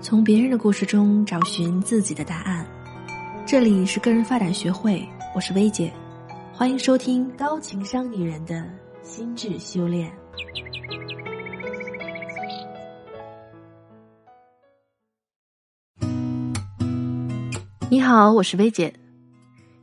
[0.00, 2.64] 从别人的故事中找寻自己的答案。
[3.44, 5.92] 这里是个人发展学会，我是薇姐，
[6.52, 8.64] 欢迎收听高情商女人的
[9.02, 10.10] 心智修炼。
[17.90, 18.94] 你好，我是薇姐。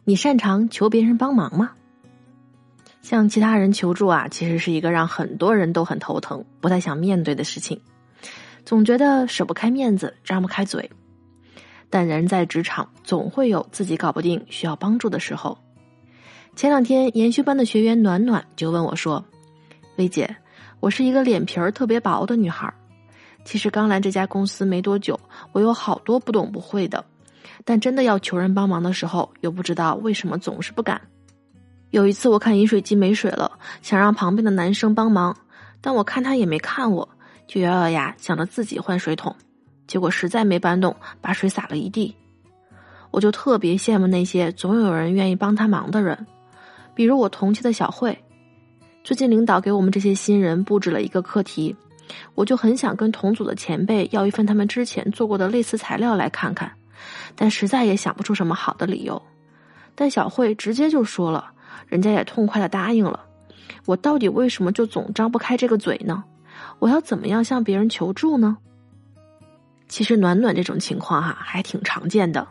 [0.06, 1.72] 你擅长求别人帮忙吗？
[3.02, 7.82] 向其他人求助啊，其实是一个让很多人都很头疼、不太想面对的事情。
[8.66, 10.90] 总觉得舍不开面子，张不开嘴，
[11.88, 15.56] 但人在职场总会有自己搞不定、需要帮助的时候。
[16.56, 19.23] 前两天研修班的学员暖暖就问我说
[19.98, 20.36] ：“薇姐，
[20.80, 22.73] 我是一个脸皮儿特别薄的女孩，
[23.44, 25.20] 其实刚来这家公司没多久，
[25.52, 27.06] 我有好多不懂不会的，
[27.64, 31.00] 但真的要求人帮忙的时候，又不知道为什么总是不敢。
[31.92, 35.38] 有一次我看饮水机没水了，想让旁边的男生帮忙，
[35.82, 37.08] 但我看他也没看我。”
[37.48, 39.35] 就咬咬牙想着自己换水桶，
[39.88, 42.16] 结果实在没搬动，把水洒了一地。
[43.11, 46.25] 我就特别羡慕那些总有人愿意帮他忙的人，
[46.94, 48.17] 比如我同期的小慧。
[49.03, 51.75] 最近领导给我们这些新人布置了一个课题，
[52.33, 56.72] 我就很想跟同组的前辈要一份他们之前做过的类似材料来看看，
[57.36, 59.22] 但实在也想不出什么好的理由。
[59.94, 61.52] 但小慧直接就说了，
[61.88, 63.23] 人家也痛快的答应了。
[63.86, 66.23] 我到底为什么就总张不开这个嘴呢？
[66.80, 68.58] 我要怎么样向别人求助呢？
[69.88, 72.47] 其实暖暖这种情况哈还挺常见的，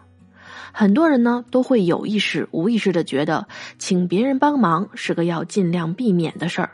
[0.73, 3.47] 很多人呢都会有意识、无意识的觉得
[3.79, 6.71] 请别人帮忙是个要尽量避免的事儿。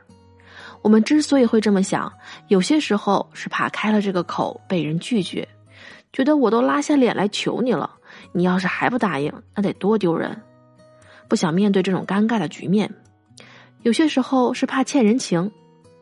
[0.83, 2.13] 我们之所以会这么想，
[2.49, 5.49] 有些时候是怕开了这个口被人拒绝，
[6.13, 7.91] 觉得我都拉下脸来求你了，
[8.33, 10.41] 你要是还不答应，那得多丢人，
[11.27, 12.91] 不想面对这种尴尬的局面。
[13.83, 15.51] 有些时候是怕欠人情。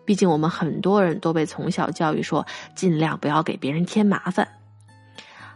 [0.08, 4.48] 毕竟我们很多人都被从小教育说尽量不要给别人添麻烦，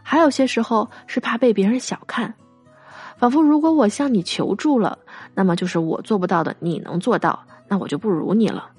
[0.03, 2.35] 还有些时候是怕被别人小看，
[3.17, 4.99] 仿佛如果我向你求助了，
[5.33, 8.69] 那么就是我做不到的你能做到，那我就不如你了。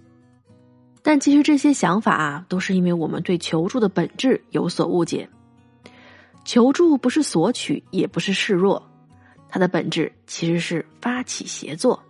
[1.02, 5.28] 但其实这些想法啊，都是因为我们对求助的本质有所误解。
[6.44, 8.80] 求助不是索取，也不是示弱，
[9.48, 12.00] 它的本质其实是发起协作。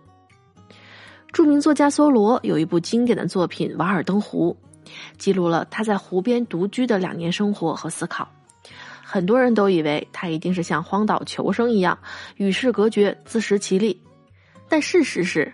[1.35, 4.55] 著名作家梭罗有一部经典的作品《瓦尔登湖》，
[5.17, 8.25] 记录了他在湖边独居的两年生活和思考。
[9.03, 11.99] 很多人都以为他一定是像荒岛求生一样
[12.37, 14.01] 与世隔绝、自食其力，
[14.69, 15.51] 但事实是，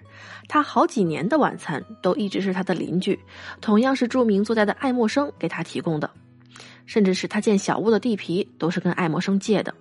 [0.48, 3.20] 他好几年的晚餐都一直是他的邻居，
[3.60, 6.08] 同样是著名作家的爱默生给他提供的，
[6.86, 9.74] 甚至是他建小屋的地皮都是跟爱默生借的，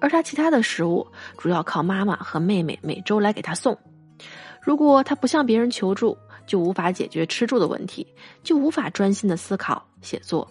[0.00, 1.06] 而他其他的食物
[1.36, 3.78] 主要靠妈妈和妹妹每周来给他送。
[4.68, 6.14] 如果他不向别人求助，
[6.46, 8.06] 就无法解决吃住的问题，
[8.42, 10.46] 就无法专心的思考写作。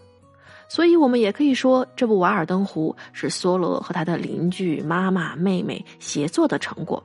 [0.67, 7.03] 所以，我们也可以说，这部《瓦尔登湖》是梭罗和他的邻居妈妈、妹妹协作的成果。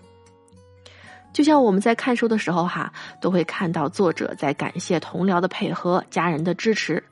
[1.34, 2.91] 就像我们在看书的时候，哈，
[3.21, 7.05] 都会看到作者在感谢同僚的配合、家人的支持。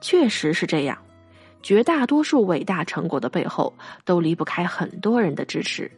[0.00, 0.98] 确实是这样，
[1.62, 3.72] 绝大多数伟大成果的背后，
[4.04, 5.88] 都离不开很多人的支持。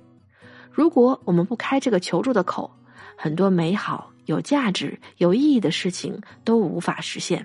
[0.70, 2.70] 如果我们不开这个求助的口，
[3.16, 7.44] 很多美好、有价值、有意义的事情都无法实现。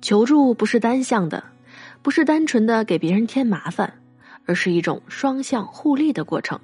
[0.00, 1.44] 求助不是单向的，
[2.02, 4.00] 不是单纯的给别人添麻烦，
[4.46, 6.58] 而是一种双向互利的过程。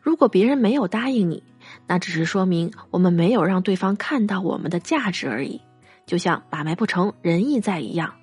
[0.00, 1.42] 如果别人没有答应你，
[1.86, 5.60] 那只是说明我们没有让对方看到我们的价值而已。
[6.06, 8.14] 就像把脉不成仁义在一样，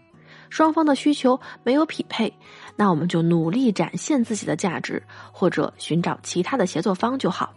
[0.50, 2.34] 双方的需求没有匹配，
[2.76, 7.54] 那我们就努力展现自己的价值，或者寻找其他的协作方就好。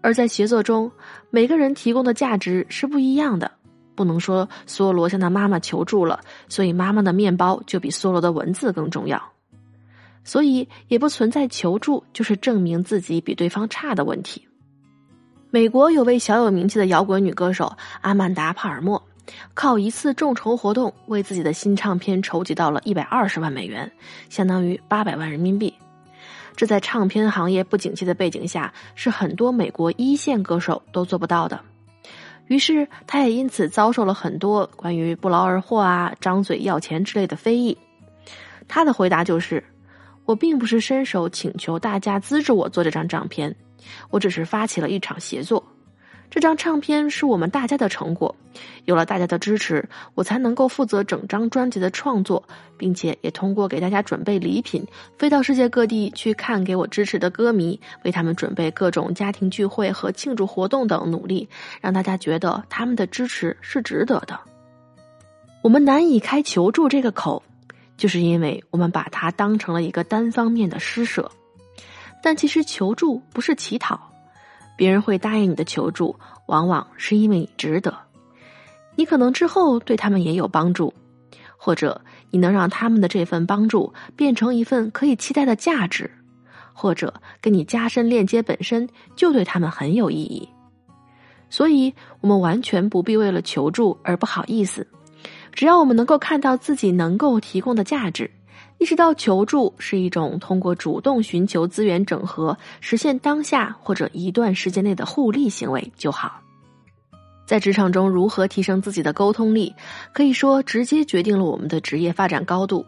[0.00, 0.90] 而在协作中，
[1.30, 3.50] 每个人提供的价值是不一样的，
[3.94, 9.20] 不能说梭罗向他妈妈求助了，所以妈妈的面包就比梭罗的文字更重要，
[10.22, 14.46] 所以也不存在求助就是证明自己比对方差的问题。
[15.50, 19.02] 美国有位小有名气的摇滚女歌手阿曼达·帕尔默，
[19.54, 23.90] 靠一次众筹活动为自己的新唱片筹集到了一百二十万美元，
[24.28, 25.74] 相当于八百万人民币。
[26.58, 31.60] 这在唱片行业不景气的背景下，是很多美国一线歌手都做不到的。
[32.48, 37.78] 于是，他也因此遭受了很多关于不劳而获啊、张嘴要钱之类的非议。
[38.66, 39.62] 他的回答就是
[40.26, 43.54] ：“我并不是伸手请求大家资助我做这张唱片，
[44.10, 45.64] 我只是发起了一场协作。”
[46.30, 48.34] 这张唱片是我们大家的成果，
[48.84, 52.42] 有了大家的支持，我才能够负责整张专辑的创作，
[52.76, 54.86] 并且也通过给大家准备礼品，
[55.18, 61.48] 飞到世界各地去看给我支持的歌迷，为他们准备各种家庭聚会和庆祝活动等努力，
[61.80, 64.38] 让大家觉得他们的支持是值得的。
[65.62, 67.42] 我们难以开求助这个口，
[67.96, 71.30] 就是因为我们把它当成了一个单方面的施舍。
[72.22, 73.98] 但其实求助不是乞讨，
[74.78, 76.14] 别人会答应你的求助，
[76.46, 77.92] 往往是因为你值得。
[78.94, 80.94] 你可能之后对他们也有帮助，
[81.56, 86.08] 或者你能让他们的这份帮助变成一份可以期待的价值，
[86.72, 90.48] 或者跟你加深链接本身就对他们很有意义。
[91.50, 94.86] 所以，我们完全不必为了求助而不好意思。
[95.52, 98.30] 只要我们能够看到自己能够提供的价值，
[98.78, 106.40] 意识到求助是一种通过主动寻求资源整合，实现当下或者一段时间内的互利行为就好。
[107.44, 109.74] 在职场中，如何提升自己的沟通力，
[110.12, 112.84] 可以说直接决定了我们的职业发展高度。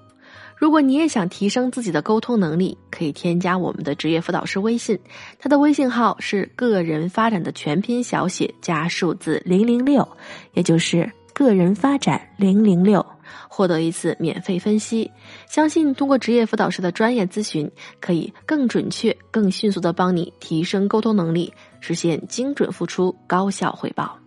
[0.54, 4.98] 如果你也想提升自己的沟通能力，可以添加我们的职业辅导师微信，
[5.38, 10.06] 他的微信号是个人发展的全拼小写加数字零零六，
[10.52, 13.04] 也就是个人发展零零六，
[13.48, 15.10] 获得一次免费分析。
[15.46, 24.18] 相信通过职业辅导师的专业咨询，可以更准确、更迅速的帮你提升沟通能力，实现精准付出、高效回报。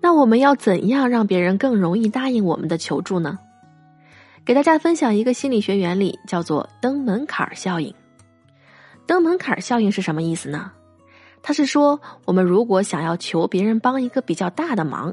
[0.00, 3.38] 那我们要怎样让别人更容易答应我们的求助呢？
[4.44, 7.94] 给大家分享一个心理学原理，叫做登门槛效应。
[9.06, 10.72] 登门槛效应是什么意思呢？
[11.42, 15.12] 他是说，我们如果想要求别人帮一个比较大的忙，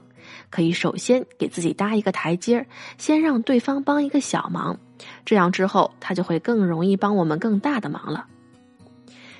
[0.51, 2.67] 可以首先给自己搭一个台阶儿，
[2.99, 4.77] 先让对方帮一个小忙，
[5.25, 8.27] 这样之后他就会更容易帮我们更大的忙了。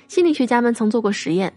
[0.08, 1.52] 心理学家们曾做过实验，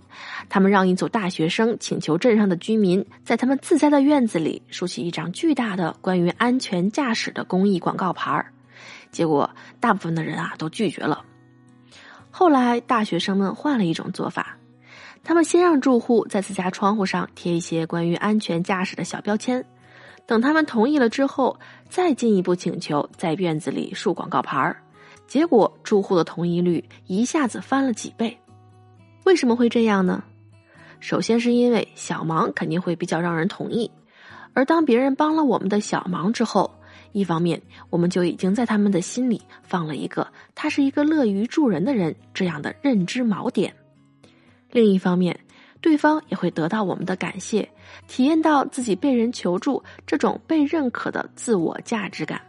[0.47, 8.53] 他们让一组大学生请求镇上的居民在他们自家的院子里竖起一张巨大的关于安全驾驶的公益广告牌儿，
[9.11, 9.49] 结果
[9.79, 11.25] 大部分的人啊都拒绝了。
[12.29, 14.55] 后来大学生们换了一种做法，
[15.23, 19.65] 他们先让住户在自家窗户上贴一些关于安全驾驶的小标签，
[20.25, 21.57] 等他们同意了之后，
[21.89, 24.83] 再进一步请求在院子里竖广告牌儿，
[25.25, 28.37] 结果住户的同意率一下子翻了几倍。
[29.23, 30.23] 为什么会这样呢？
[30.99, 33.89] 首先是因为小忙肯定会比较让人同意，
[34.53, 36.69] 而当别人帮了我们的小忙之后，
[37.13, 43.71] 一方面我们就已经在他们的心里放了一个他是一个乐于助人的人这样的认知锚点；
[44.73, 45.39] 另一方面，
[45.79, 47.69] 对方也会得到我们的感谢，
[48.07, 52.41] 体验到自己被人求助这种被认可的自我价值感。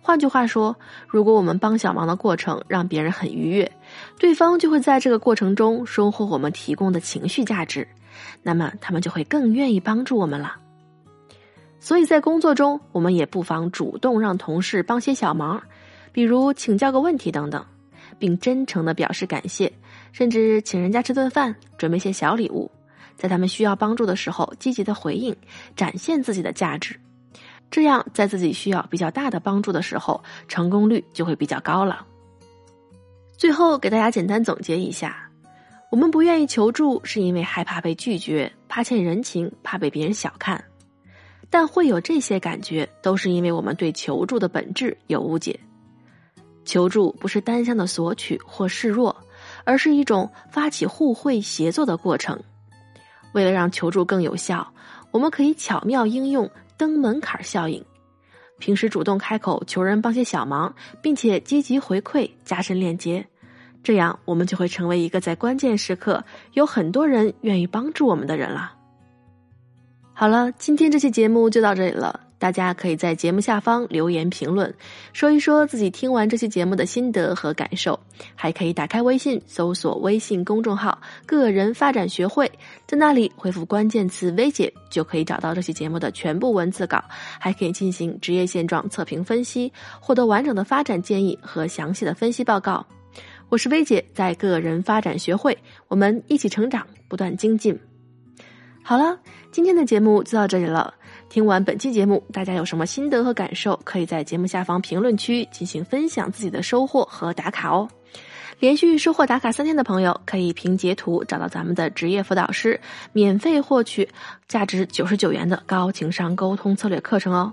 [0.00, 0.74] 换句话说，
[1.06, 3.70] 如果我们帮小忙的过程让别人很愉悦，
[4.18, 7.86] 对方就会在这个过程中收获我们提供的情绪价值，
[8.42, 10.56] 那么他们就会更愿意帮助我们了。
[11.78, 15.62] 所以在工作中，我们也不妨主动让同事帮些小忙，
[16.12, 17.64] 比如请教个问题等等，
[18.18, 19.70] 并真诚的表示感谢，
[20.12, 22.70] 甚至请人家吃顿饭，准备些小礼物，
[23.16, 25.34] 在他们需要帮助的时候积极的回应，
[25.76, 26.98] 展现自己的价值。
[27.70, 32.04] 这样，在自己需要比较大的帮助的时候，成功率就会比较高了。
[33.36, 35.30] 最后，给大家简单总结一下：
[35.90, 40.62] 我们不愿意求助，是因为害怕被拒绝，怕欠人情，怕被别人小看。
[41.48, 45.58] 但会有这些感觉，都是因为我们对求助的本质有误解。
[46.64, 49.16] 求助不是单向的索取或示弱，
[49.64, 52.38] 而是一种发起互惠协作的过程。
[53.32, 54.66] 为了让求助更有效，
[55.10, 56.50] 我们可以巧妙应用。
[56.76, 57.84] 登门槛效应，
[58.58, 63.22] 平时主动开口求人帮些小忙，并且积极回馈，加深链接，
[63.82, 68.72] 这样我们就会成为一个在关键时刻有很多人愿意帮助我们的人了。
[70.14, 72.29] 好了，今天这期节目就到这里了。
[72.40, 74.74] 大家可以在节目下方留言评论，
[75.12, 78.00] 说一说自己听完这期节目的心得和感受。
[78.34, 82.50] 还可以打开微信，搜索微信公众号“个人发展学会”，
[82.88, 87.04] 在那里回复关键词“薇姐”，就可以找到这期节目的全部文字稿，
[87.38, 89.70] 还可以进行职业现状测评分析，
[90.00, 92.84] 获得完整的发展建议和详细的分析报告。
[93.50, 95.56] 我是薇姐，在个人发展学会，
[95.88, 97.78] 我们一起成长，不断精进。
[98.82, 99.18] 好了，
[99.52, 100.94] 今天的节目就到这里了。
[101.30, 107.88] 听完本期节目，大家有什么心得和感受，可以在节目下方评论区进行分享自己的收获和打卡哦。
[108.58, 112.80] 连续收获打卡三天的朋友，可以凭截图找到咱们的职业辅导师，
[113.12, 114.08] 免费获取
[114.48, 117.52] 价值九十九元的高情商沟通策略课程哦。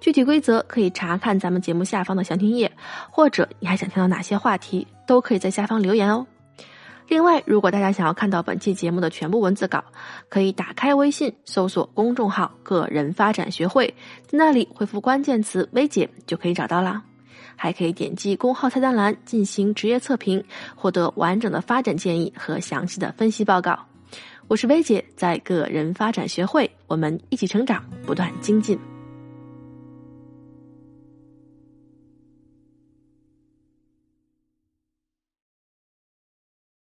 [0.00, 2.70] 具体规则可以查看咱们节目下方的详情页，
[3.10, 6.24] 或者你还想听到哪些话题，都可以在下方留言哦。
[7.08, 9.84] 另外，如果大家想要看到本期节目的全部文字稿，
[10.28, 13.94] 可以打开微信搜索公众号“个人发展学会”，
[14.26, 17.02] 在那里回复关键词“薇姐”就可以找到啦。
[17.54, 20.44] 还可以点击公号菜单栏进行职业测评，
[20.74, 23.78] 获得完整的发展建议和详细的分析报告。
[24.48, 28.78] 我是薇姐，在个人发展学会，我们一起成长，不断精进。